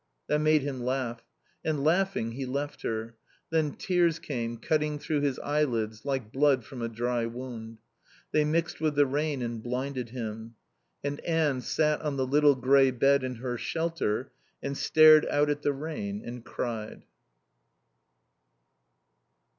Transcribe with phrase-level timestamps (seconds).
[0.27, 1.23] That made him laugh.
[1.63, 3.17] And, laughing, he left her.
[3.51, 7.77] Then tears came, cutting through his eyelids like blood from a dry wound.
[8.31, 10.55] They mixed with the rain and blinded him.
[11.03, 15.61] And Anne sat on the little grey bed in her shelter and stared out at
[15.61, 17.03] the rain and cried.